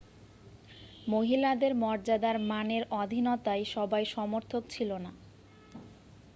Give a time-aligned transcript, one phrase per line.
[1.07, 5.11] মহিলাদের মর্যাদার মানের অধীনতায় সবাই সমর্থক ছিল না